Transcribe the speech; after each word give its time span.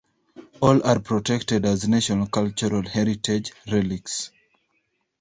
All 0.63 0.83
are 0.83 0.99
protected 0.99 1.63
as 1.63 1.87
national 1.87 2.25
cultural 2.25 2.81
heritage 2.81 3.51
relics. 3.71 4.31